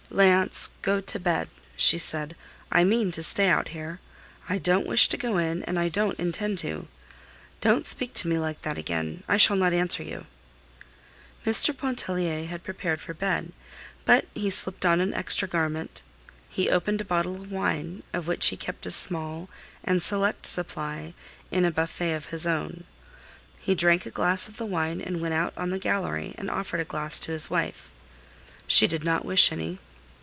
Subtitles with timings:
[0.11, 1.47] "Léonce, go to bed,"
[1.77, 2.35] she said,
[2.69, 4.01] "I mean to stay out here.
[4.49, 6.89] I don't wish to go in, and I don't intend to.
[7.61, 10.25] Don't speak to me like that again; I shall not answer you."
[11.45, 11.73] Mr.
[11.75, 13.53] Pontellier had prepared for bed,
[14.03, 16.01] but he slipped on an extra garment.
[16.49, 19.47] He opened a bottle of wine, of which he kept a small
[19.81, 21.13] and select supply
[21.51, 22.83] in a buffet of his own.
[23.61, 26.81] He drank a glass of the wine and went out on the gallery and offered
[26.81, 27.93] a glass to his wife.
[28.67, 29.79] She did not wish any.